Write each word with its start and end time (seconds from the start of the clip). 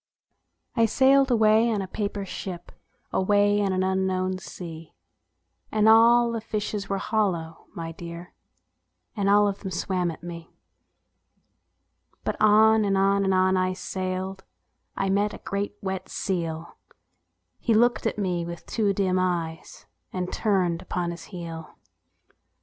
I 0.75 0.87
sailed 0.87 1.29
away 1.29 1.69
in 1.69 1.79
a 1.83 1.87
paper 1.87 2.25
ship, 2.25 2.71
Away 3.13 3.61
on 3.61 3.71
an 3.71 3.83
unknown 3.83 4.39
sea; 4.39 4.95
And 5.71 5.87
all 5.87 6.31
the 6.31 6.41
fishes 6.41 6.89
were 6.89 6.97
hollow, 6.97 7.67
my 7.75 7.91
dear, 7.91 8.33
And 9.15 9.29
all 9.29 9.47
of 9.47 9.59
them 9.59 9.69
swam 9.69 10.09
at 10.09 10.23
me. 10.23 10.55
76 12.23 12.23
ANYHOW 12.23 12.23
STORIES. 12.23 12.23
[STORY 12.23 12.23
vi. 12.23 12.23
But 12.23 12.49
on 12.49 12.85
and 12.85 12.97
on 12.97 13.23
and 13.25 13.33
on 13.35 13.57
I 13.57 13.73
sailed; 13.73 14.43
I 14.97 15.09
met 15.11 15.35
a 15.35 15.45
great 15.45 15.75
wet 15.83 16.09
seal, 16.09 16.77
He 17.59 17.75
looked 17.75 18.07
at 18.07 18.17
me 18.17 18.43
with 18.43 18.65
two 18.65 18.93
dim 18.93 19.19
eyes, 19.19 19.85
And 20.11 20.33
turned 20.33 20.81
upon 20.81 21.11
his 21.11 21.25
heel. 21.25 21.75